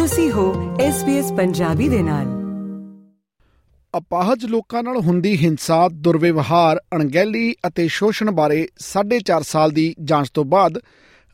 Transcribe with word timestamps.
ਤੁਸੀਂ 0.00 0.32
ਹੋ 0.32 0.76
SBS 0.76 1.36
ਪੰਜਾਬੀ 1.36 1.88
ਦੇ 1.88 2.02
ਨਾਲ। 2.02 2.26
ਅਪਾਹਜ 3.98 4.44
ਲੋਕਾਂ 4.44 4.82
ਨਾਲ 4.82 4.96
ਹੁੰਦੀ 4.96 5.36
ਹਿੰਸਾ, 5.36 5.88
ਦੁਰਵਿਵਹਾਰ, 5.88 6.80
ਅਣਗਹਿਲੀ 6.94 7.54
ਅਤੇ 7.66 7.88
ਸ਼ੋਸ਼ਣ 7.88 8.30
ਬਾਰੇ 8.30 8.68
4.5 8.78 9.42
ਸਾਲ 9.42 9.70
ਦੀ 9.70 9.94
ਜਾਂਚ 10.04 10.30
ਤੋਂ 10.30 10.44
ਬਾਅਦ 10.44 10.78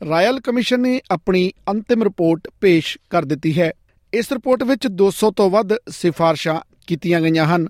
ਰਾਇਲ 0.09 0.39
ਕਮਿਸ਼ਨ 0.39 0.79
ਨੇ 0.79 1.01
ਆਪਣੀ 1.11 1.51
ਅੰਤਿਮ 1.69 2.03
ਰਿਪੋਰਟ 2.03 2.47
ਪੇਸ਼ 2.61 2.97
ਕਰ 3.09 3.25
ਦਿੱਤੀ 3.25 3.61
ਹੈ। 3.61 3.71
ਇਸ 4.13 4.31
ਰਿਪੋਰਟ 4.33 4.63
ਵਿੱਚ 4.63 4.87
200 4.87 5.31
ਤੋਂ 5.31 5.49
ਵੱਧ 5.49 5.73
ਸਿਫਾਰਸ਼ਾਂ 5.89 6.59
ਕੀਤੀਆਂ 6.87 7.21
ਗਈਆਂ 7.21 7.45
ਹਨ, 7.45 7.67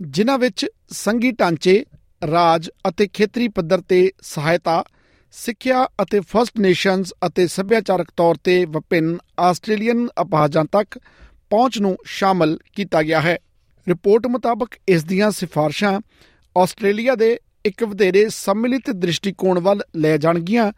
ਜਿਨ੍ਹਾਂ 0.00 0.38
ਵਿੱਚ 0.38 0.66
ਸੰਘੀ 0.90 1.30
ਢਾਂਚੇ, 1.30 1.84
ਰਾਜ 2.30 2.70
ਅਤੇ 2.88 3.06
ਖੇਤਰੀ 3.06 3.48
ਪੱਧਰ 3.48 3.80
ਤੇ 3.80 4.10
ਸਹਾਇਤਾ 4.22 4.84
ਸਿੱਖਿਆ 5.30 5.88
ਅਤੇ 6.02 6.20
ਫਰਸਟ 6.20 6.58
ਨੇਸ਼ਨਸ 6.58 7.14
ਅਤੇ 7.26 7.46
ਸੱਭਿਆਚਾਰਕ 7.46 8.06
ਤੌਰ 8.16 8.34
ਤੇ 8.34 8.64
ਵਿਭਿੰਨ 8.64 9.18
ਆਸਟ੍ਰੇਲੀਅਨ 9.40 10.08
ਅਪਾਹਜਾਂ 10.22 10.64
ਤੱਕ 10.64 10.98
ਪਹੁੰਚ 11.50 11.78
ਨੂੰ 11.78 11.96
ਸ਼ਾਮਲ 12.04 12.58
ਕੀਤਾ 12.76 13.02
ਗਿਆ 13.02 13.20
ਹੈ। 13.20 13.38
ਰਿਪੋਰਟ 13.88 14.26
ਮੁਤਾਬਕ 14.26 14.68
ਇਸ 14.88 15.04
ਦੀਆਂ 15.04 15.30
ਸਿਫਾਰਸ਼ਾਂ 15.30 16.00
ਆਸਟ੍ਰੇਲੀਆ 16.58 17.14
ਦੇ 17.14 17.40
ਇੱਕ 17.64 17.84
ਵਧੇਰੇ 17.84 18.28
ਸੰਮਿਲਿਤ 18.28 18.90
ਦ੍ਰਿਸ਼ਟੀਕੋਣ 18.90 19.60
ਵੱਲ 19.60 19.82
ਲੈ 19.96 20.16
ਜਾਣਗੀਆਂ, 20.16 20.72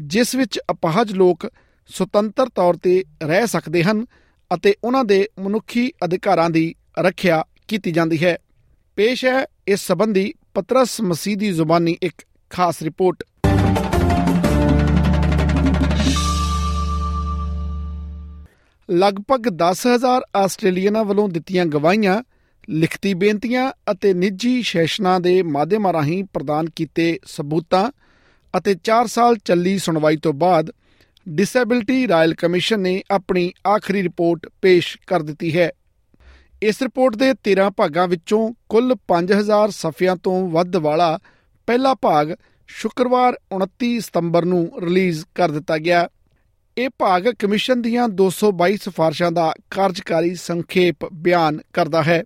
ਜਿਸ 0.00 0.34
ਵਿੱਚ 0.34 0.60
ਅਪਾਹਜ 0.70 1.12
ਲੋਕ 1.12 1.52
ਸੁਤੰਤਰ 1.88 2.48
ਤੌਰ 2.48 2.76
ਤੇ 2.76 3.04
ਰਹਿ 3.22 3.46
ਸਕਦੇ 3.46 3.82
ਹਨ 3.82 4.06
ਅਤੇ 4.54 4.74
ਉਹਨਾਂ 4.84 5.04
ਦੇ 5.04 5.28
ਮਨੁੱਖੀ 5.38 5.92
ਅਧਿਕਾਰਾਂ 6.04 6.50
ਦੀ 6.50 6.74
ਰੱਖਿਆ 6.98 7.44
ਕੀਤੀ 7.68 7.90
ਜਾਂਦੀ 7.90 8.24
ਹੈ। 8.24 8.38
ਪੇਸ਼ 8.96 9.24
ਹੈ 9.24 9.46
ਇਸ 9.68 9.80
ਸੰਬੰਧੀ 9.80 10.34
ਪਤਰਸ 10.54 11.00
ਮਸੀਹ 11.00 11.36
ਦੀ 11.36 11.52
ਜ਼ੁਬਾਨੀ 11.52 11.96
ਇੱਕ 12.02 12.22
ਖਾਸ 12.50 12.82
ਰਿਪੋਰਟ। 12.82 13.24
ਲਗਭਗ 18.90 19.48
10000 19.48 20.20
ਆਸਟ੍ਰੇਲੀਅਨਾਂ 20.36 21.04
ਵੱਲੋਂ 21.04 21.28
ਦਿੱਤੀਆਂ 21.28 21.66
ਗਵਾਹੀਆਂ, 21.66 22.22
ਲਿਖਤੀ 22.70 23.14
ਬੇਨਤੀਆਂ 23.14 23.72
ਅਤੇ 23.90 24.14
ਨਿੱਜੀ 24.14 24.62
ਸੈਸ਼ਨਾਂ 24.62 25.20
ਦੇ 25.20 25.42
ਮਾਧਿਅਮਾਂ 25.42 25.92
ਰਾਹੀਂ 25.92 26.24
ਪ੍ਰਦਾਨ 26.24 26.70
ਕੀਤੇ 26.76 27.18
ਸਬੂਤਾਂ 27.26 27.90
ਅਤੇ 28.58 28.74
4 28.84 29.06
ਸਾਲ 29.06 29.36
ਚੱਲੀ 29.36 29.78
ਸੁਣਵਾਈ 29.78 30.16
ਤੋਂ 30.16 30.32
ਬਾਅਦ 30.32 30.70
ਡਿਸੇਬਿਲਟੀ 31.28 32.08
ਰਾਇਲ 32.08 32.34
ਕਮਿਸ਼ਨ 32.34 32.80
ਨੇ 32.80 33.02
ਆਪਣੀ 33.10 33.52
ਆਖਰੀ 33.66 34.02
ਰਿਪੋਰਟ 34.02 34.48
ਪੇਸ਼ 34.62 34.98
ਕਰ 35.06 35.22
ਦਿੱਤੀ 35.22 35.56
ਹੈ। 35.58 35.70
ਇਸ 36.62 36.82
ਰਿਪੋਰਟ 36.82 37.16
ਦੇ 37.16 37.30
13 37.30 37.70
ਭਾਗਾਂ 37.76 38.08
ਵਿੱਚੋਂ 38.08 38.52
ਕੁੱਲ 38.68 38.96
5000 39.08 39.70
ਸਫ਼ਿਆਂ 39.70 40.16
ਤੋਂ 40.16 40.48
ਵੱਧ 40.50 40.76
ਵਾਲਾ 40.76 41.18
ਪਹਿਲਾ 41.66 41.94
ਭਾਗ 41.94 42.32
ਸ਼ੁੱਕਰਵਾਰ 42.68 43.36
29 43.56 43.98
ਸਤੰਬਰ 43.98 44.44
ਨੂੰ 44.44 44.70
ਰਿਲੀਜ਼ 44.80 45.24
ਕਰ 45.34 45.50
ਦਿੱਤਾ 45.50 45.78
ਗਿਆ 45.78 46.08
ਇਹ 46.76 46.88
ਭਾਗ 46.98 47.28
ਕਮਿਸ਼ਨ 47.38 47.82
ਦੀਆਂ 47.82 48.08
222 48.20 48.76
ਸਿਫਾਰਸ਼ਾਂ 48.76 49.30
ਦਾ 49.32 49.52
ਕਾਰਜਕਾਰੀ 49.70 50.34
ਸੰਖੇਪ 50.34 51.04
ਬਿਆਨ 51.12 51.60
ਕਰਦਾ 51.72 52.02
ਹੈ 52.02 52.22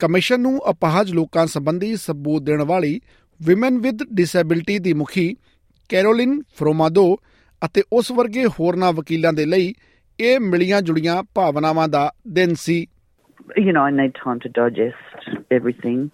ਕਮਿਸ਼ਨ 0.00 0.40
ਨੂੰ 0.40 0.60
ਅਪਾਹਜ 0.70 1.12
ਲੋਕਾਂ 1.12 1.46
ਸੰਬੰਧੀ 1.46 1.94
ਸਬੂਤ 1.96 2.42
ਦੇਣ 2.42 2.62
ਵਾਲੀ 2.64 3.00
ਵਿਮਨ 3.40 3.78
ਵਿਦ 3.78 4.02
ਡਿਸੇਬਿਲਟੀ 4.12 4.78
ਦੀ 4.78 4.92
ਮੁਖੀ 4.92 5.34
ਕੈਰੋਲਿਨ 5.90 6.40
ਫਰੋਮਾਦੋ 6.58 7.04
ਅਤੇ 7.62 7.82
ਉਸ 7.92 8.10
ਵਰਗੇ 8.12 8.46
ਹੋਰਨਾਂ 8.46 8.92
ਵਕੀਲਾਂ 8.92 9.32
ਦੇ 9.32 9.46
ਲਈ 9.46 9.74
ਇਹ 10.18 10.40
ਮਿਲੀਆਂ 10.40 10.80
ਜੁੜੀਆਂ 10.82 11.22
ਭਾਵਨਾਵਾਂ 11.34 11.88
ਦਾ 11.88 12.10
ਦਿਨ 12.28 12.54
ਸੀ 12.58 12.86
you 13.58 13.72
know, 13.72 13.82
I 13.82 13.90
need 13.90 14.14
time 14.14 14.40
to 14.40 14.48
digest 14.50 15.28
everything. 15.50 16.10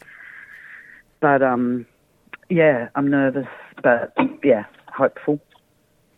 But 1.22 1.42
um, 1.42 1.86
yeah, 2.48 2.88
I'm 2.94 3.10
nervous, 3.10 3.46
but 3.82 4.14
yeah, 4.42 4.64
hopeful. 4.88 5.40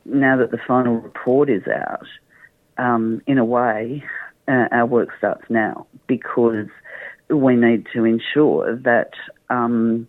Now 0.05 0.37
that 0.39 0.51
the 0.51 0.59
final 0.67 0.97
report 0.97 1.51
is 1.51 1.63
out, 1.67 2.07
um, 2.79 3.21
in 3.27 3.39
a 3.39 3.45
way, 3.45 4.05
uh, 4.47 4.69
our 4.73 4.87
work 4.87 5.11
starts 5.19 5.45
now 5.51 5.87
because 6.07 6.69
we 7.29 7.57
need 7.57 7.87
to 7.93 8.05
ensure 8.05 8.77
that 8.77 9.13
um, 9.51 10.09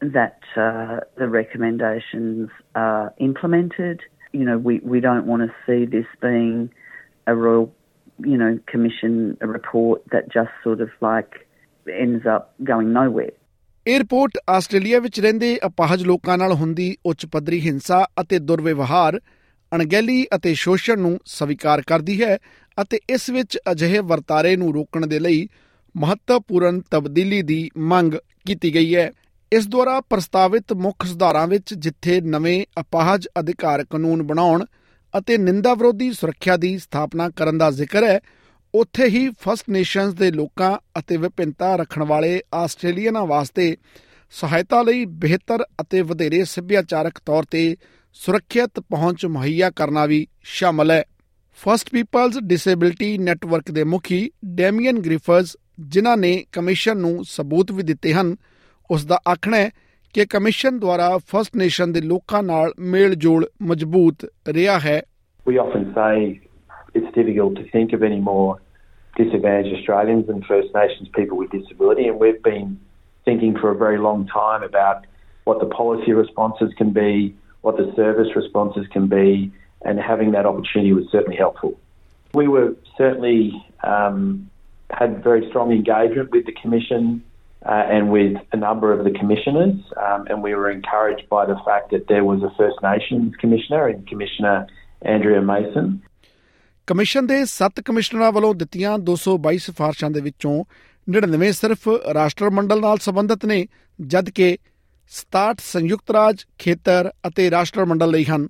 that 0.00 0.40
uh, 0.56 1.00
the 1.16 1.28
recommendations 1.28 2.50
are 2.74 3.14
implemented. 3.18 4.02
You 4.32 4.44
know, 4.44 4.58
we, 4.58 4.80
we 4.80 5.00
don't 5.00 5.26
want 5.26 5.42
to 5.42 5.54
see 5.66 5.86
this 5.86 6.06
being 6.20 6.70
a 7.26 7.34
royal 7.34 7.72
you 8.24 8.36
know, 8.36 8.58
commission 8.66 9.36
a 9.40 9.46
report 9.46 10.02
that 10.10 10.32
just 10.32 10.50
sort 10.62 10.80
of 10.80 10.90
like 11.00 11.46
ends 11.90 12.26
up 12.26 12.54
going 12.64 12.92
nowhere. 12.92 13.32
ਇਹ 13.86 13.98
report 13.98 14.38
Australia 14.50 14.98
ਵਿੱਚ 15.00 15.18
ਰਹਿੰਦੇ 15.20 15.58
ਅਪਾਹਜ 15.66 16.02
ਲੋਕਾਂ 16.02 16.36
ਨਾਲ 16.38 16.52
ਹੁੰਦੀ 16.52 16.94
ਉੱਚ 17.06 17.26
ਪੱਧਰੀ 17.26 17.60
ਹਿੰਸਾ 17.60 18.04
ਅਤੇ 18.20 18.38
ਦੁਰਵਿਵਹਾਰ 18.38 19.18
ਅਣਗਹਿਲੀ 19.72 20.24
ਅਤੇ 20.34 20.54
ਸ਼ੋਸ਼ਣ 20.54 20.98
ਨੂੰ 20.98 21.18
ਸਵੀਕਾਰ 21.26 21.82
ਕਰਦੀ 21.82 22.20
ਹੈ 22.22 22.36
ਅਤੇ 22.78 22.98
ਇਸ 23.10 23.28
ਵਿੱਚ 23.30 23.58
ਅਜਿਹੇ 23.70 24.00
ਵਰਤਾਰੇ 24.00 24.54
ਨੂੰ 24.56 24.72
ਰੋਕਣ 24.74 25.06
ਦੇ 25.06 25.18
ਲਈ 25.18 25.46
ਮਹੱਤਵਪੂਰਨ 25.94 26.80
ਤਬਦੀਲੀ 26.90 27.40
ਦੀ 27.42 27.68
ਮੰਗ 27.92 28.14
ਕੀਤੀ 28.46 28.74
ਗਈ 28.74 28.94
ਹੈ। 28.94 29.10
ਇਸ 29.52 29.66
ਦੁਆਰਾ 29.66 30.00
ਪ੍ਰਸਤਾਵਿਤ 30.00 30.72
ਮੁੱਖ 30.72 31.06
ਸੁਧਾਰਾਂ 31.06 31.46
ਵਿੱਚ 31.46 31.74
ਜਿੱਥੇ 31.74 32.20
ਨਵੇਂ 32.20 32.64
ਅਪਾਹਜ 32.80 33.28
ਅਧਿਕਾਰ 33.40 33.84
ਕਾਨੂੰਨ 33.84 34.22
ਬਣਾਉਣ 34.22 34.64
ਅਤੇ 35.14 35.36
ਨਿੰਦਾ 35.38 35.74
ਵਿਰੋਧੀ 35.74 36.12
ਸੁਰੱਖਿਆ 36.12 36.56
ਦੀ 36.56 36.76
ਸਥਾਪਨਾ 36.78 37.28
ਕਰਨ 37.30 37.58
ਦਾ 37.58 37.70
ਜ਼ਿਕਰ 37.70 38.04
ਹੈ 38.04 38.18
ਉੱਥੇ 38.76 39.04
ਹੀ 39.04 39.28
ਫਸਟ 39.28 39.64
ਨੇਸ਼ਨਸ 39.70 40.14
ਦੇ 40.14 40.30
ਲੋਕਾਂ 40.30 40.78
ਅਤੇ 40.98 41.16
ਵਿਭਿੰਨਤਾ 41.16 41.76
ਰੱਖਣ 41.76 42.02
ਵਾਲੇ 42.02 42.40
ਆਸਟ੍ਰੇਲੀਅਨਾਂ 42.54 43.26
ਵਾਸਤੇ 43.26 43.76
ਸਹਾਇਤਾ 44.30 44.82
ਲਈ 44.82 45.04
ਬਿਹਤਰ 45.04 45.64
ਅਤੇ 45.80 46.00
ਵਧੇਰੇ 46.00 46.44
ਸੱਭਿਆਚਾਰਕ 46.44 47.18
ਤੌਰ 47.26 47.42
ਤੇ 47.42 47.76
ਸੁਰੱਖਿਅਤ 48.12 48.80
ਪਹੁੰਚ 48.80 49.26
ਮੁਹੱਈਆ 49.26 49.70
ਕਰਨਾ 49.70 50.06
ਵੀ 50.06 50.26
ਸ਼ਾਮਲ 50.42 50.90
ਹੈ। 50.90 51.04
ਫਸਟ 51.64 51.90
ਪੀਪਲਸ 51.90 52.38
ਡਿਸੇਬਿਲਟੀ 52.38 53.18
ਨੈਟਵਰਕ 53.18 53.70
ਦੇ 53.70 53.84
ਮੁਖੀ 53.84 54.30
ਡੈਮੀਅਨ 54.44 54.98
ਗ੍ਰਿਫਰਸ 54.98 55.56
ਜਿਨ੍ਹਾਂ 55.80 56.16
ਨੇ 56.16 56.44
ਕਮਿਸ਼ਨ 56.52 56.96
ਨੂੰ 56.96 57.24
ਸਬੂਤ 57.24 57.72
ਵੀ 57.72 57.82
ਦਿੱਤੇ 57.82 58.14
ਹਨ, 58.14 58.36
ਉਸ 58.90 59.06
ਦਾ 59.06 59.20
ਆਖਣਾ 59.32 59.56
ਹੈ 59.56 59.70
ਕਿ 60.12 60.26
ਕਮਿਸ਼ਨ 60.26 60.78
ਦੁਆਰਾ 60.78 61.18
ਫਸਟ 61.18 61.56
ਨੇਸ਼ਨ 61.56 61.92
ਦੇ 61.92 62.00
ਲੋਕਾਂ 62.00 62.42
ਨਾਲ 62.42 62.72
ਮੇਲ 62.78 63.14
ਜੋਲ 63.14 63.48
ਮਜ਼ਬੂਤ 63.62 64.32
ਰਿਹਾ 64.48 64.78
ਹੈ। 64.78 65.02
We 65.48 65.54
often 65.54 65.82
say 65.82 66.34
it's 66.96 67.10
difficult 67.20 67.54
to 67.54 67.64
think 67.64 67.98
of 67.98 68.04
any 68.04 68.20
more 68.20 68.65
disadvantaged 69.16 69.74
Australians 69.76 70.28
and 70.28 70.44
First 70.44 70.68
Nations 70.74 71.08
people 71.14 71.36
with 71.36 71.50
disability, 71.50 72.06
and 72.06 72.18
we've 72.18 72.42
been 72.42 72.78
thinking 73.24 73.56
for 73.58 73.70
a 73.70 73.76
very 73.76 73.98
long 73.98 74.26
time 74.26 74.62
about 74.62 75.06
what 75.44 75.58
the 75.60 75.66
policy 75.66 76.12
responses 76.12 76.72
can 76.76 76.92
be, 76.92 77.34
what 77.62 77.76
the 77.76 77.92
service 77.96 78.28
responses 78.36 78.86
can 78.92 79.08
be, 79.08 79.52
and 79.82 79.98
having 79.98 80.32
that 80.32 80.46
opportunity 80.46 80.92
was 80.92 81.04
certainly 81.10 81.36
helpful. 81.36 81.78
We 82.34 82.48
were 82.48 82.76
certainly 82.96 83.52
um, 83.82 84.50
had 84.90 85.22
very 85.22 85.48
strong 85.48 85.72
engagement 85.72 86.30
with 86.30 86.46
the 86.46 86.52
Commission 86.52 87.22
uh, 87.64 87.84
and 87.90 88.10
with 88.10 88.36
a 88.52 88.56
number 88.56 88.92
of 88.92 89.04
the 89.04 89.10
commissioners, 89.10 89.74
um, 89.96 90.26
and 90.28 90.42
we 90.42 90.54
were 90.54 90.70
encouraged 90.70 91.28
by 91.28 91.46
the 91.46 91.56
fact 91.64 91.90
that 91.90 92.06
there 92.08 92.24
was 92.24 92.42
a 92.42 92.50
First 92.56 92.76
Nations 92.82 93.34
commissioner 93.36 93.88
and 93.88 94.06
Commissioner 94.06 94.66
Andrea 95.02 95.40
Mason. 95.42 96.02
Commission 96.86 97.26
ਦੇ 97.26 97.36
7 97.42 97.80
ਕਮਿਸ਼ਨਰਾਂ 97.84 98.32
ਵੱਲੋਂ 98.32 98.54
ਦਿੱਤੀਆਂ 98.54 98.98
222 98.98 99.58
ਸਿਫਾਰਸ਼ਾਂ 99.58 100.10
ਦੇ 100.10 100.20
ਵਿੱਚੋਂ 100.20 100.52
99 101.06 101.50
ਸਿਰਫ 101.52 101.88
ਰਾਸ਼ਟਰਮੰਡਲ 102.14 102.80
ਨਾਲ 102.80 102.98
ਸੰਬੰਧਿਤ 102.98 103.46
ਨੇ 103.46 103.66
ਜਦਕਿ 103.98 104.58
67 105.12 105.64
ਸੰਯੁਕਤ 105.64 106.10
ਰਾਜ, 106.10 106.44
ਖੇਤਰ 106.58 107.10
ਅਤੇ 107.28 107.50
ਰਾਸ਼ਟਰਮੰਡਲ 107.50 108.10
ਲਈ 108.10 108.24
ਹਨ। 108.24 108.48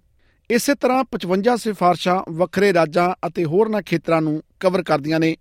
ਇਸੇ 0.51 0.75
ਤਰ੍ਹਾਂ 0.75 1.05
55 1.13 1.57
ਸਿਫਾਰਸ਼ਾਂ 1.57 2.19
ਵੱਖਰੇ 2.33 2.73
ਰਾਜਾਂ 2.73 3.09
ਅਤੇ 3.27 3.45
ਹੋਰਨਾਂ 3.45 3.83
ਖੇਤਰਾਂ 3.83 4.21
ਨੂੰ 4.23 4.37
ਕਵਰ 4.61 4.83
ਕਰਦੀਆਂ 4.83 5.21
ਨੇ। 5.21 5.37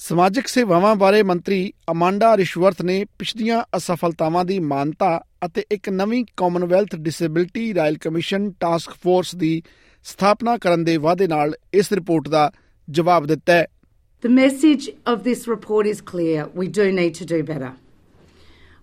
ਸਮਾਜਿਕ 0.00 0.46
ਸੇਵਾਵਾਂ 0.46 0.96
ਬਾਰੇ 0.96 1.22
ਮੰਤਰੀ 1.22 1.72
ਅਮਾਂਡਾ 1.90 2.36
ਰਿਸ਼ਵਰਥ 2.36 2.82
ਨੇ 2.82 3.04
ਪਿਛਲੀਆਂ 3.18 3.62
ਅਸਫਲਤਾਵਾਂ 3.76 4.44
ਦੀ 4.44 4.58
ਮਾਨਤਾ 4.58 5.12
ਅਤੇ 5.46 5.64
ਇੱਕ 5.70 5.88
ਨਵੀਂ 5.88 6.24
Commonwealth 6.36 6.96
disability 6.96 7.74
royal 7.74 7.98
commission 7.98 8.50
task 8.60 8.92
force 9.02 9.34
ਦੀ 9.34 9.62
ਸਥਾਪਨਾ 10.03 10.57
ਕਰਨ 10.57 10.83
ਦੇ 10.83 10.97
ਵਾਅਦੇ 11.05 11.27
ਨਾਲ 11.27 11.55
ਇਸ 11.73 11.91
ਰਿਪੋਰਟ 11.93 12.29
ਦਾ 12.29 12.51
ਜਵਾਬ 12.99 13.25
ਦਿੱਤਾ 13.25 13.53
ਹੈ 13.53 13.65
The 14.21 14.29
message 14.35 14.85
of 15.11 15.19
this 15.25 15.41
report 15.47 15.87
is 15.89 15.99
clear. 16.11 16.45
We 16.61 16.67
do 16.77 16.85
need 16.99 17.13
to 17.17 17.25
do 17.31 17.43
better. 17.49 17.73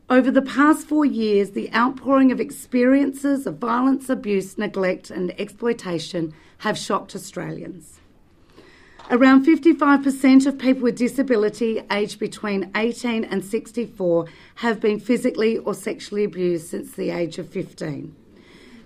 Over 0.09 0.31
the 0.31 0.43
past 0.43 0.87
four 0.87 1.05
years, 1.05 1.51
the 1.57 1.65
outpouring 1.73 2.31
of 2.31 2.39
experiences 2.39 3.47
of 3.47 3.59
violence, 3.59 4.09
abuse, 4.09 4.57
neglect, 4.59 5.11
and 5.11 5.35
exploitation 5.45 6.33
have 6.59 6.79
shocked 6.79 7.17
Australians. 7.17 8.01
Around 9.11 9.45
55% 9.45 10.47
of 10.47 10.59
people 10.59 10.83
with 10.83 10.97
disability 10.97 11.83
aged 11.91 12.19
between 12.19 12.71
18 12.75 13.25
and 13.25 13.45
64 13.45 14.27
have 14.57 14.81
been 14.81 15.01
physically 15.01 15.59
or 15.59 15.75
sexually 15.75 16.25
abused 16.25 16.69
since 16.69 16.93
the 16.93 17.11
age 17.11 17.39
of 17.39 17.49
15. 17.49 18.15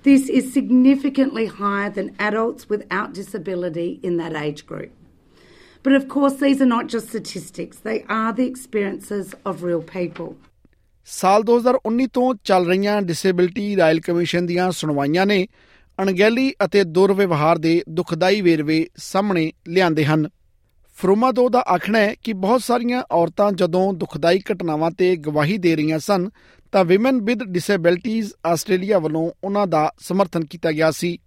This 0.05 0.27
is 0.29 0.51
significantly 0.51 1.45
higher 1.47 1.89
than 1.89 2.13
adults 2.19 2.67
without 2.67 3.13
disability 3.13 4.01
in 4.03 4.17
that 4.17 4.33
age 4.35 4.65
group. 4.65 4.91
But 5.85 5.94
of 5.94 6.09
course, 6.09 6.33
these 6.35 6.61
are 6.61 6.65
not 6.65 6.88
just 6.88 7.07
statistics, 7.07 7.77
they 7.79 8.03
are 8.09 8.33
the 8.33 8.45
experiences 8.45 9.33
of 9.45 9.63
real 9.63 9.83
people. 9.94 10.33
ਸਾਲ 11.07 11.44
2019 11.44 12.07
ਤੋਂ 12.13 12.33
ਚੱਲ 12.44 12.65
ਰਹੀਆਂ 12.67 13.01
disability 13.01 13.75
royal 13.75 14.00
commission 14.01 14.45
ਦੀਆਂ 14.45 14.69
ਸੁਣਵਾਈਆਂ 14.71 15.25
ਨੇ 15.25 15.45
ਅਣਗਹਿਲੀ 16.00 16.51
ਅਤੇ 16.65 16.83
ਦੁਰਵਿਵਹਾਰ 16.83 17.57
ਦੇ 17.57 17.81
ਦੁਖਦਾਈ 17.89 18.41
ਵੇਰਵੇ 18.41 18.85
ਸਾਹਮਣੇ 18.97 19.51
ਲਿਆਂਦੇ 19.67 20.05
ਹਨ 20.05 20.27
ਫਰੋਮਾਦੋ 20.97 21.47
ਦਾ 21.50 21.63
ਆਖਣਾ 21.73 22.00
ਹੈ 22.00 22.13
ਕਿ 22.23 22.33
ਬਹੁਤ 22.33 22.61
ਸਾਰੀਆਂ 22.61 23.03
ਔਰਤਾਂ 23.11 23.51
ਜਦੋਂ 23.61 23.94
ਦੁਖਦਾਈ 23.94 24.39
ਘਟਨਾਵਾਂ 24.51 24.91
ਤੇ 24.91 25.15
ਗਵਾਹੀ 25.25 25.57
ਦੇ 25.57 25.75
ਰਹੀਆਂ 25.75 26.00
ਸਨ 26.00 26.29
ਤਾਂ 26.74 26.84
ਵਿਮਨ 26.86 27.20
ਵਿਦ 27.22 27.44
ਡਿਸੇਬਿਲਟੀਜ਼ 27.54 28.31
ਆਸਟ੍ਰੇਲੀਆ 28.46 29.00
ਵੱਲੋਂ 29.00 29.22
ਉਹਨਾਂ 29.44 29.66
ਦਾ 29.68 29.81
ਸਮਰਥਨ 30.06 30.46
ਕੀਤਾ 30.52 30.72
ਗਿਆ 30.72 30.90
ਸੀ 30.92 31.18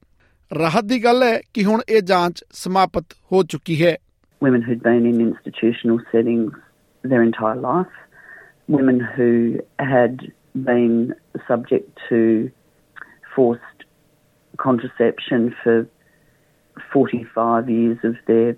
ਰਾਹਤ 0.51 0.85
ਦੀ 0.85 1.03
ਗੱਲ 1.05 1.23
ਹੈ 1.23 1.37
ਕਿ 1.55 1.65
ਹੁਣ 1.65 1.81
ਇਹ 1.89 2.01
ਜਾਂਚ 2.03 2.43
ਸਮਾਪਤ 2.63 3.15
ਹੋ 3.33 3.43
ਚੁੱਕੀ 3.53 3.85
ਹੈ 3.85 3.97
women 4.41 4.65
who'd 4.69 4.83
been 4.87 5.07
in 5.11 5.21
institutional 5.25 6.01
settings 6.15 6.57
their 7.11 7.23
entire 7.27 7.61
life, 7.61 7.95
women 8.77 8.99
who 9.13 9.29
had 9.93 10.25
been 10.71 10.97
subject 11.51 12.03
to 12.09 12.19
forced 13.37 13.87
contraception 14.65 15.47
for 15.63 15.77
45 16.89 17.73
years 17.77 18.05
of 18.11 18.19
their, 18.33 18.51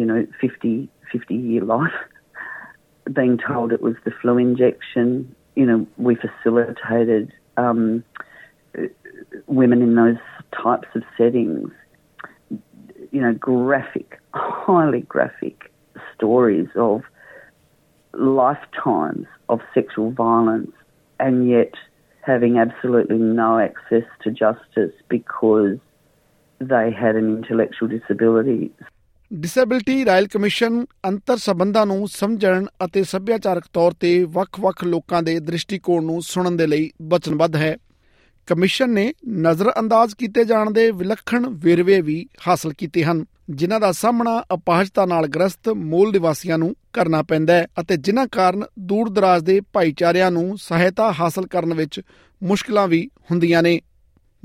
you 0.00 0.08
know, 0.12 0.18
50, 0.40 0.74
50 1.12 1.38
year 1.50 1.70
life, 1.74 2.00
being 3.20 3.38
told 3.46 3.78
it 3.78 3.88
was 3.90 4.02
the 4.08 4.16
flu 4.22 4.36
injection. 4.46 5.16
You 5.54 5.66
know, 5.66 5.86
we 5.96 6.16
facilitated 6.16 7.32
um, 7.56 8.04
women 9.46 9.82
in 9.82 9.94
those 9.94 10.16
types 10.52 10.88
of 10.94 11.02
settings 11.16 11.70
you 13.12 13.20
know, 13.20 13.34
graphic, 13.34 14.18
highly 14.34 15.02
graphic 15.02 15.72
stories 16.14 16.68
of 16.74 17.02
lifetimes 18.14 19.26
of 19.48 19.60
sexual 19.72 20.10
violence 20.10 20.72
and 21.20 21.48
yet 21.48 21.72
having 22.22 22.58
absolutely 22.58 23.18
no 23.18 23.58
access 23.58 24.04
to 24.22 24.30
justice 24.30 24.92
because 25.08 25.78
they 26.58 26.90
had 26.90 27.16
an 27.16 27.36
intellectual 27.36 27.88
disability. 27.88 28.70
Disability 29.34 30.04
royal 30.04 30.26
commission 30.26 30.84
ਅੰਤਰ 31.08 31.36
ਸੰਬੰਧਾਂ 31.36 31.86
ਨੂੰ 31.86 32.08
ਸਮਝਣ 32.08 32.64
ਅਤੇ 32.84 33.04
ਸੱਭਿਆਚਾਰਕ 33.04 33.64
ਤੌਰ 33.72 33.92
ਤੇ 33.92 34.24
ਵੱਖ-ਵੱਖ 34.24 34.84
ਲੋਕਾਂ 34.84 35.22
ਦੇ 35.22 35.38
ਦ੍ਰਿਸ਼ਟੀਕੋਣ 35.40 36.04
ਨੂੰ 36.04 36.22
ਸੁਣਨ 36.22 36.56
ਦੇ 36.56 36.66
ਲਈ 36.66 36.90
ਵਚਨਬੱਧ 37.02 37.56
ਹੈ। 37.56 37.76
ਕਮਿਸ਼ਨ 38.46 38.90
ਨੇ 38.90 39.12
ਨਜ਼ਰਅੰਦਾਜ਼ 39.28 40.14
ਕੀਤੇ 40.14 40.44
ਜਾਣ 40.44 40.70
ਦੇ 40.70 40.90
ਵਿਲੱਖਣ 40.90 41.46
ਵੇਰਵੇ 41.48 42.00
ਵੀ 42.00 42.26
ਹਾਸਲ 42.48 42.72
ਕੀਤੇ 42.72 43.04
ਹਨ, 43.04 43.24
ਜਿਨ੍ਹਾਂ 43.50 43.80
ਦਾ 43.80 43.92
ਸਾਹਮਣਾ 43.92 44.42
ਅਪਾਹਜਤਾ 44.54 45.06
ਨਾਲ 45.06 45.26
ਗ੍ਰਸਤ 45.26 45.68
ਮੂਲ 45.68 46.12
ਨਿਵਾਸੀਆਂ 46.12 46.58
ਨੂੰ 46.58 46.74
ਕਰਨਾ 46.92 47.22
ਪੈਂਦਾ 47.22 47.54
ਹੈ 47.54 47.66
ਅਤੇ 47.80 47.96
ਜਿਨ੍ਹਾਂ 47.96 48.26
ਕਾਰਨ 48.32 48.64
ਦੂਰ 48.78 49.10
ਦਰਾਜ਼ 49.10 49.44
ਦੇ 49.44 49.60
ਭਾਈਚਾਰਿਆਂ 49.72 50.30
ਨੂੰ 50.30 50.58
ਸਹਾਇਤਾ 50.58 51.12
ਹਾਸਲ 51.12 51.46
ਕਰਨ 51.46 51.74
ਵਿੱਚ 51.74 52.00
ਮੁਸ਼ਕਲਾਂ 52.42 52.88
ਵੀ 52.88 53.10
ਹੁੰਦੀਆਂ 53.30 53.62
ਨੇ। 53.62 53.80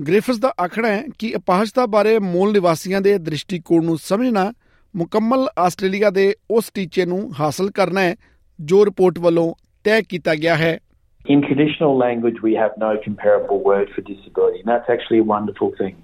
ਗ੍ਰਿਫਿਥਸ 0.07 0.39
ਦਾ 0.39 0.54
ਆਖਣਾ 0.63 0.88
ਹੈ 0.88 1.04
ਕਿ 1.19 1.36
ਅਪਾਹਜਤਾ 1.36 1.86
ਬਾਰੇ 1.86 2.19
ਮੂਲ 2.19 2.51
ਨਿਵਾਸੀਆਂ 2.51 3.01
ਦੇ 3.01 3.18
ਦ੍ਰਿਸ਼ਟੀਕੋਣ 3.18 3.86
ਨੂੰ 3.86 3.98
ਸਮਝਣਾ 3.98 4.51
ਮੁਕੰਮਲ 4.98 5.48
ਆਸਟ੍ਰੇਲੀਆ 5.60 6.10
ਦੇ 6.10 6.34
ਉਸ 6.52 6.70
ਟੀਚੇ 6.74 7.06
ਨੂੰ 7.06 7.20
ਹਾਸਲ 7.40 7.70
ਕਰਨਾ 7.72 8.02
ਹੈ 8.02 8.16
ਜੋ 8.70 8.86
ਰਿਪੋਰਟ 8.86 9.20
ਵੱਲੋਂ 9.20 9.54
ਤੈਅ 9.84 10.04
ਕੀਤਾ 10.10 10.36
ਗਿਆ 10.36 10.56
ਹੈ 10.56 10.78
In 11.26 11.42
traditional 11.46 11.98
language, 12.02 12.38
we 12.44 12.52
have 12.58 12.76
no 12.82 12.90
comparable 13.06 13.58
word 13.64 13.90
for 13.96 14.04
disability, 14.10 14.60
and 14.62 14.70
that's 14.72 14.92
actually 14.94 15.20
a 15.24 15.26
wonderful 15.32 15.72
thing. 15.80 15.98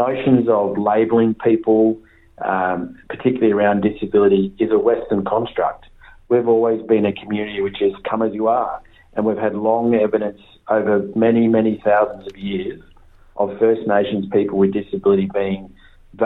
Notions 0.00 0.48
of 0.54 0.80
labelling 0.88 1.34
people, 1.44 1.84
um, 2.52 2.82
particularly 3.12 3.52
around 3.58 3.86
disability, 3.86 4.42
is 4.66 4.74
a 4.78 4.80
Western 4.88 5.22
construct. 5.30 5.86
We've 6.34 6.50
always 6.56 6.82
been 6.92 7.08
a 7.12 7.14
community 7.20 7.64
which 7.68 7.80
has 7.86 8.02
come 8.10 8.26
as 8.28 8.36
you 8.40 8.50
are, 8.56 8.74
and 9.14 9.30
we've 9.30 9.44
had 9.46 9.60
long 9.68 9.96
evidence 10.00 10.42
over 10.78 10.98
many, 11.26 11.46
many 11.56 11.74
thousands 11.88 12.32
of 12.32 12.44
years 12.50 12.82
of 13.44 13.56
First 13.64 13.88
Nations 13.96 14.28
people 14.36 14.64
with 14.64 14.78
disability 14.80 15.30
being 15.40 15.64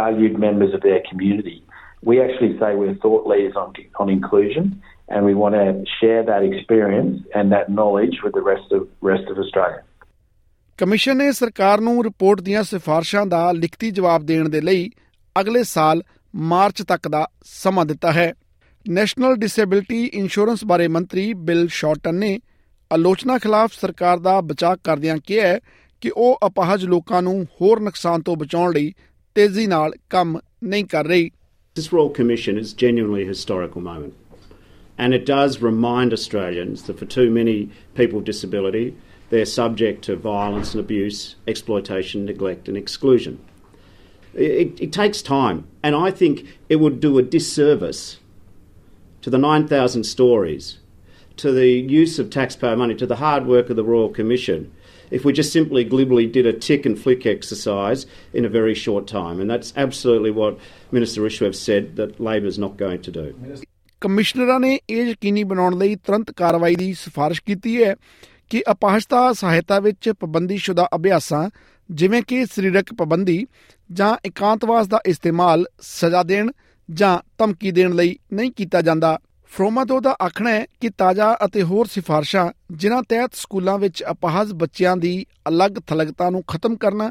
valued 0.00 0.44
members 0.48 0.78
of 0.80 0.86
their 0.90 1.02
community. 1.10 1.58
We 2.02 2.20
actually 2.20 2.58
say 2.58 2.74
we're 2.74 2.94
thought 2.96 3.26
leaders 3.26 3.56
on, 3.56 3.72
on 3.96 4.08
inclusion, 4.08 4.82
and 5.08 5.24
we 5.24 5.34
want 5.34 5.54
to 5.54 5.84
share 5.98 6.22
that 6.22 6.42
experience 6.42 7.22
and 7.34 7.52
that 7.52 7.68
knowledge 7.68 8.18
with 8.22 8.34
the 8.34 8.42
rest 8.42 8.72
of 8.72 8.88
rest 9.02 9.30
of 9.30 9.38
Australia. 9.38 9.82
Commission 10.78 11.16
ਨੇ 11.16 11.30
ਸਰਕਾਰ 11.32 11.80
ਨੂੰ 11.80 12.02
report 12.04 12.40
ਦੀਆਂ 12.40 12.62
ਸਿਫਾਰਸ਼ਾਂ 12.62 13.24
ਦਾ 13.26 13.40
ਲਿਖਤੀ 13.52 13.90
ਜਵਾਬ 13.90 14.26
ਦੇਣ 14.26 14.48
ਦੇ 14.48 14.60
ਲਈ 14.60 14.90
ਅਗਲੇ 15.36 15.62
ਸਾਲ 15.62 16.02
ਮਾਰਚ 16.34 16.82
ਤੱਕ 16.82 17.08
ਦਾ 17.08 17.26
ਸਮਾਂ 17.44 17.84
ਦਿੱਤਾ 17.86 18.12
ਹੈ 18.12 18.32
ਨੈਸ਼ਨਲ 18.86 19.34
ਡਿਸੇਬਿਲਟੀ 19.36 20.04
ਇੰਸ਼ੋਰੈਂਸ 20.04 20.64
ਬਾਰੇ 20.64 20.86
ਮੰਤਰੀ 20.88 21.32
ਬਿਲ 21.48 21.66
ਸ਼ਾਰਟਨ 21.70 22.14
ਨੇ 22.14 22.38
ਆਲੋਚਨਾ 22.90 23.38
ਖਿਲਾਫ 23.38 23.72
ਸਰਕਾਰ 23.72 24.18
ਦਾ 24.18 24.40
ਬਚਾਅ 24.40 24.76
ਕਰਦਿਆਂ 24.84 25.16
ਕਿਹਾ 25.26 25.46
ਹੈ 25.46 25.58
ਕਿ 26.02 26.10
ਉਹ 26.16 26.38
ਅਪਾਹਜ 26.46 26.84
ਲੋਕਾਂ 26.84 27.22
ਨੂੰ 27.22 27.36
ਹੋਰ 27.60 27.80
ਨੁਕਸਾਨ 27.80 28.22
ਤੋਂ 28.22 28.36
ਬਚਾਉਣ 28.36 28.72
ਲਈ 28.72 28.92
ਤੇਜ਼ੀ 29.36 29.66
ਨਾਲ 29.66 29.92
ਕੰਮ 30.10 30.38
ਨਹੀਂ 30.64 30.84
ਕਰ 30.84 31.04
ਰਹੀ 31.04 31.30
This 31.78 31.92
Royal 31.92 32.10
Commission 32.10 32.58
is 32.58 32.72
genuinely 32.72 33.22
a 33.22 33.26
historical 33.26 33.80
moment. 33.80 34.14
And 34.98 35.14
it 35.14 35.24
does 35.24 35.62
remind 35.62 36.12
Australians 36.12 36.82
that 36.82 36.98
for 36.98 37.04
too 37.04 37.30
many 37.30 37.70
people 37.94 38.16
with 38.16 38.24
disability, 38.24 38.96
they're 39.30 39.46
subject 39.46 40.02
to 40.06 40.16
violence 40.16 40.74
and 40.74 40.80
abuse, 40.80 41.36
exploitation, 41.46 42.24
neglect, 42.24 42.66
and 42.66 42.76
exclusion. 42.76 43.38
It, 44.34 44.80
it 44.80 44.92
takes 44.92 45.22
time, 45.22 45.68
and 45.80 45.94
I 45.94 46.10
think 46.10 46.48
it 46.68 46.80
would 46.80 46.98
do 46.98 47.16
a 47.16 47.22
disservice 47.22 48.18
to 49.22 49.30
the 49.30 49.38
9,000 49.38 50.02
stories, 50.02 50.78
to 51.36 51.52
the 51.52 51.68
use 51.68 52.18
of 52.18 52.28
taxpayer 52.28 52.74
money, 52.74 52.96
to 52.96 53.06
the 53.06 53.22
hard 53.22 53.46
work 53.46 53.70
of 53.70 53.76
the 53.76 53.84
Royal 53.84 54.08
Commission, 54.08 54.72
if 55.10 55.24
we 55.24 55.32
just 55.32 55.52
simply 55.52 55.84
glibly 55.84 56.26
did 56.26 56.46
a 56.46 56.52
tick 56.52 56.86
and 56.86 56.98
flick 56.98 57.26
exercise 57.26 58.06
in 58.34 58.44
a 58.44 58.48
very 58.48 58.74
short 58.74 59.06
time. 59.06 59.40
And 59.40 59.50
that's 59.50 59.72
absolutely 59.76 60.30
what 60.30 60.58
Minister 60.92 61.22
Rishwev 61.22 61.54
said 61.54 61.96
that 61.96 62.20
Labor's 62.20 62.58
not 62.58 62.76
going 62.76 63.02
to 63.02 63.12
do. 63.12 63.26
ਕਮਿਸ਼ਨਰਾਂ 64.00 64.58
ਨੇ 64.60 64.78
ਇਹ 64.90 65.06
ਯਕੀਨੀ 65.06 65.44
ਬਣਾਉਣ 65.44 65.78
ਲਈ 65.78 65.94
ਤੁਰੰਤ 65.96 66.30
ਕਾਰਵਾਈ 66.30 66.74
ਦੀ 66.76 66.92
ਸਿਫਾਰਿਸ਼ 66.94 67.42
ਕੀਤੀ 67.42 67.82
ਹੈ 67.84 67.94
ਕਿ 68.50 68.62
ਅਪਾਹਜਤਾ 68.70 69.32
ਸਹਾਇਤਾ 69.32 69.80
ਵਿੱਚ 69.80 70.08
ਪਾਬੰਦੀਸ਼ੁਦਾ 70.20 70.88
ਅਭਿਆਸਾਂ 70.94 71.48
ਜਿਵੇਂ 71.90 72.22
ਕਿ 72.22 72.44
ਸਰੀਰਕ 72.46 72.92
ਪਾਬੰਦੀ 72.94 73.46
ਜਾਂ 73.92 74.16
ਇਕਾਂਤਵਾਸ 74.26 74.88
ਦਾ 74.88 75.00
ਇਸਤੇਮਾਲ 75.06 75.64
ਸਜ਼ਾ 75.80 76.22
ਦੇਣ 76.22 76.50
ਜਾਂ 76.90 77.18
ਧਮਕੀ 77.38 77.70
ਦੇਣ 77.70 77.94
ਲਈ 77.94 78.16
ਨਹੀਂ 78.32 78.52
ਕੀਤਾ 78.52 78.82
ਜਾਂਦਾ 78.82 79.18
ਫਰੋਮਾਦੋ 79.50 79.98
ਦਾ 80.00 80.14
ਆਖਣਾ 80.22 80.50
ਹੈ 80.50 80.64
ਕਿ 80.80 80.88
ਤਾਜ਼ਾ 80.98 81.32
ਅਤੇ 81.44 81.62
ਹੋਰ 81.62 81.86
ਸਿਫਾਰਸ਼ਾਂ 81.86 82.46
ਜਿਨ੍ਹਾਂ 82.80 83.02
ਤਹਿਤ 83.08 83.34
ਸਕੂਲਾਂ 83.34 83.78
ਵਿੱਚ 83.78 84.02
ਅਪਾਹਜ 84.10 84.52
ਬੱਚਿਆਂ 84.52 84.96
ਦੀ 84.96 85.12
ਅਲੱਗ 85.48 85.78
ਥਲਗਤਾ 85.86 86.28
ਨੂੰ 86.30 86.42
ਖਤਮ 86.48 86.76
ਕਰਨਾ 86.76 87.10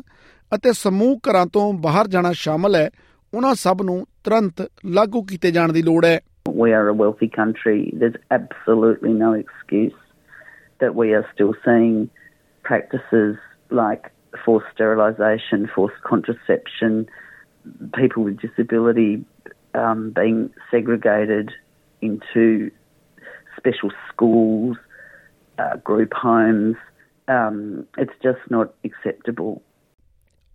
ਅਤੇ 0.51 0.71
ਸਮੂਹ 0.73 1.17
ਘਰਾਂ 1.29 1.45
ਤੋਂ 1.53 1.71
ਬਾਹਰ 1.85 2.07
ਜਾਣਾ 2.07 2.31
ਸ਼ਾਮਲ 2.43 2.75
ਹੈ 2.75 2.89
ਉਹਨਾਂ 3.33 3.53
ਸਭ 3.55 3.81
ਨੂੰ 3.81 4.05
ਤੁਰੰਤ 4.23 4.67
ਲਾਗੂ 4.85 5.21
ਕੀਤੇ 5.23 5.51
ਜਾਣ 5.51 5.73
ਦੀ 5.73 5.81
ਲੋੜ 5.81 6.03
ਹੈ 6.05 6.19
We 6.59 6.69
are 6.75 6.87
a 6.87 6.93
wealthy 6.93 7.27
country. 7.31 7.79
There's 8.01 8.19
absolutely 8.31 9.13
no 9.15 9.31
excuse 9.33 9.97
that 10.81 10.93
we 10.95 11.07
are 11.15 11.25
still 11.31 11.51
seeing 11.65 11.97
practices 12.65 13.35
like 13.71 14.07
forced 14.45 14.69
sterilisation, 14.75 15.65
forced 15.75 15.99
contraception, 16.03 16.95
people 17.93 18.23
with 18.23 18.39
disability 18.39 19.11
um, 19.75 20.11
being 20.15 20.39
segregated 20.71 21.51
into 22.01 22.71
special 23.57 23.91
schools, 24.09 24.77
uh, 25.57 25.75
group 25.77 26.13
homes. 26.13 26.75
Um, 27.27 27.87
it's 27.97 28.13
just 28.23 28.43
not 28.49 28.73
acceptable. 28.83 29.61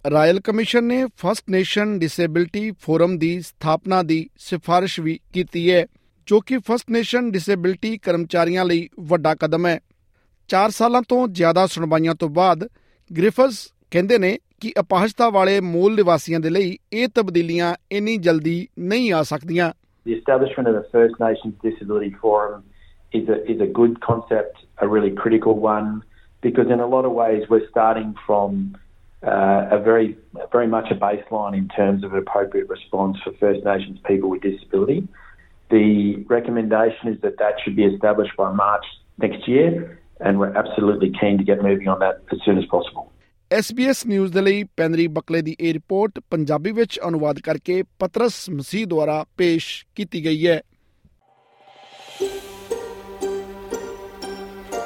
Royal 0.04 0.40
commission 0.40 0.84
ਨੇ 0.84 1.04
first 1.18 1.50
nation 1.50 1.98
disability 1.98 2.70
forum 2.80 3.16
ਦੀ 3.18 3.40
ਸਥਾਪਨਾ 3.40 4.02
ਦੀ 4.02 4.28
ਸਿਫਾਰਿਸ਼ 4.36 4.98
ਵੀ 5.00 5.18
ਕੀਤੀ 5.32 5.70
ਹੈ 5.70 5.84
ਜੋ 6.28 6.40
ਕਿ 6.40 6.58
first 6.58 6.90
nation 6.90 7.30
disability 7.30 7.96
ਕਰਮਚਾਰੀਆਂ 7.98 8.64
ਲਈ 8.64 8.88
ਵੱਡਾ 9.00 9.34
ਕਦਮ 9.34 9.66
ਹੈ 9.66 9.78
4 10.48 10.70
ਸਾਲਾਂ 10.70 11.02
ਤੋਂ 11.08 11.26
ਜ਼ਿਆਦਾ 11.28 11.66
ਸੁਣਵਾਈਆਂ 11.66 12.14
ਤੋਂ 12.14 12.28
ਬਾਅਦ 12.28 12.66
ਗ੍ਰਿਫਸ 13.10 13.66
ਕਹਿੰਦੇ 13.90 14.18
ਨੇ 14.18 14.38
ਕਿ 14.60 14.72
ਅਪਾਹਜਤਾ 14.80 15.28
ਵਾਲੇ 15.30 15.60
ਮੂਲ 15.60 15.94
ਨਿਵਾਸੀਆਂ 15.94 16.40
ਦੇ 16.40 16.50
ਲਈ 16.50 16.76
ਇਹ 16.92 17.08
ਤਬਦੀਲੀਆਂ 17.14 17.74
ਇੰਨੀ 17.92 18.16
ਜਲਦੀ 18.16 18.68
ਨਹੀਂ 18.78 19.12
ਆ 19.12 19.22
ਸਕਦੀਆਂ 19.22 19.72
The 20.04 20.14
establishment 20.14 20.68
of 20.68 20.74
the 20.74 20.88
First 20.90 21.14
Nations 21.20 21.54
Disability 21.62 22.10
Forum 22.20 22.64
is 23.12 23.28
a, 23.28 23.50
is 23.50 23.60
a 23.60 23.66
good 23.66 24.00
concept, 24.00 24.58
a 24.78 24.88
really 24.88 25.10
critical 25.10 25.58
one, 25.58 26.02
because 26.40 26.66
in 26.70 26.80
a 26.80 26.86
lot 26.86 27.04
of 27.04 27.12
ways 27.12 27.44
we're 27.48 27.68
starting 27.70 28.14
from 28.26 28.76
uh, 29.24 29.68
a 29.70 29.78
very, 29.78 30.16
very 30.50 30.66
much 30.66 30.90
a 30.90 30.94
baseline 30.94 31.56
in 31.56 31.68
terms 31.68 32.02
of 32.02 32.12
an 32.12 32.18
appropriate 32.18 32.68
response 32.68 33.16
for 33.22 33.32
First 33.34 33.64
Nations 33.64 33.98
people 34.04 34.28
with 34.28 34.42
disability. 34.42 35.06
The 35.70 36.16
recommendation 36.28 37.08
is 37.08 37.20
that 37.20 37.38
that 37.38 37.54
should 37.62 37.76
be 37.76 37.84
established 37.84 38.36
by 38.36 38.52
March 38.52 38.84
next 39.18 39.46
year, 39.46 40.00
and 40.20 40.40
we're 40.40 40.56
absolutely 40.56 41.12
keen 41.18 41.38
to 41.38 41.44
get 41.44 41.62
moving 41.62 41.86
on 41.86 42.00
that 42.00 42.22
as 42.32 42.38
soon 42.44 42.58
as 42.58 42.64
possible. 42.66 43.12
SBS 43.58 43.94
news 44.06 44.32
ਦੇ 44.32 44.40
ਲਈ 44.40 44.64
ਪੈਨਰੀ 44.64 45.06
ਬਕਲੇ 45.06 45.42
ਦੀ 45.42 45.56
ਇਹ 45.60 45.72
report 45.72 46.20
Punjabi 46.30 46.72
ਵਿੱਚ 46.72 47.00
ਅਨੁਵਾਦ 47.08 47.40
ਕਰਕੇ 47.40 47.82
ਪਤਰਸ 47.98 48.50
ਮਸੀਹ 48.50 48.86
ਦੁਆਰਾ 48.86 49.24
ਪੇਸ਼ 49.36 49.86
ਕੀਤੀ 49.94 50.24
ਗਈ 50.24 50.46
ਹੈ। 50.46 50.62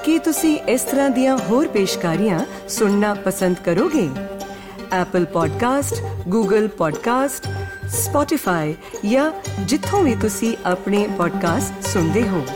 ਕੀ 0.05 0.19
ਤੁਸੀਂ 0.19 0.59
ਇਸ 0.59 0.83
ਤਰ੍ਹਾਂ 0.83 1.11
ਦੀਆਂ 1.11 1.39
ਹੋਰ 1.39 1.69
ਪੇਸ਼ਕਾਰੀਆਂ 1.69 2.69
ਸੁਣਨਾ 2.69 3.15
ਪਸੰਦ 3.15 3.57
ਕਰੋਗੇ? 3.65 4.09
Apple 4.93 5.25
podcast 5.25 5.95
Google 6.29 6.69
podcast 6.69 7.49
Spotify 7.89 8.75
ਜਾਂ 9.11 9.33
ਜਿੱਥੋਂ 9.65 10.03
ਵੀ 10.03 10.15
ਤੁਸੀਂ 10.21 10.57
ਆਪਣੇ 10.65 11.09
ਪੋਡਕਾਸਟ 11.19 11.87
ਸੁਣਦੇ 11.87 12.29
ਹੋ। 12.29 12.47